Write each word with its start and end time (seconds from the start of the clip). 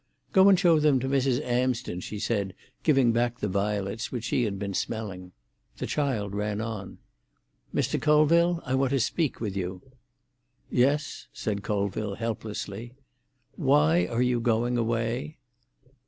"Go 0.33 0.49
and 0.49 0.59
show 0.59 0.79
them 0.79 0.99
to 1.01 1.07
Mrs. 1.07 1.41
Amsden," 1.43 1.99
she 1.99 2.17
said, 2.17 2.55
giving 2.81 3.11
back 3.11 3.37
the 3.37 3.47
violets, 3.47 4.11
which 4.11 4.23
she 4.23 4.45
had 4.45 4.57
been 4.57 4.73
smelling. 4.73 5.31
The 5.77 5.85
child 5.85 6.33
ran 6.33 6.59
on. 6.59 6.97
"Mr. 7.71 8.01
Colville, 8.01 8.63
I 8.65 8.73
want 8.73 8.89
to 8.93 8.99
speak 8.99 9.39
with 9.39 9.55
you." 9.55 9.83
"Yes," 10.71 11.27
said 11.31 11.61
Colville 11.61 12.15
helplessly. 12.15 12.95
"Why 13.57 14.07
are 14.07 14.23
you 14.23 14.39
going 14.39 14.75
away?" 14.75 15.37